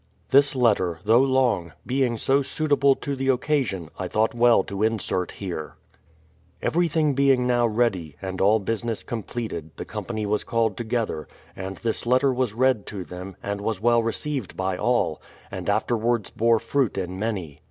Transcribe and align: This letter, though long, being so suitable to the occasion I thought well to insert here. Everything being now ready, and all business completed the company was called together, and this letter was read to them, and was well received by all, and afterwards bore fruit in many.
This 0.31 0.55
letter, 0.55 0.97
though 1.05 1.21
long, 1.21 1.73
being 1.85 2.17
so 2.17 2.41
suitable 2.41 2.95
to 2.95 3.15
the 3.15 3.29
occasion 3.29 3.89
I 3.99 4.07
thought 4.07 4.33
well 4.33 4.63
to 4.63 4.81
insert 4.81 5.33
here. 5.33 5.75
Everything 6.59 7.13
being 7.13 7.45
now 7.45 7.67
ready, 7.67 8.15
and 8.19 8.41
all 8.41 8.57
business 8.57 9.03
completed 9.03 9.69
the 9.77 9.85
company 9.85 10.25
was 10.25 10.43
called 10.43 10.75
together, 10.75 11.27
and 11.55 11.77
this 11.77 12.07
letter 12.07 12.33
was 12.33 12.53
read 12.55 12.87
to 12.87 13.03
them, 13.05 13.35
and 13.43 13.61
was 13.61 13.79
well 13.79 14.01
received 14.01 14.57
by 14.57 14.75
all, 14.75 15.21
and 15.51 15.69
afterwards 15.69 16.31
bore 16.31 16.57
fruit 16.57 16.97
in 16.97 17.19
many. 17.19 17.59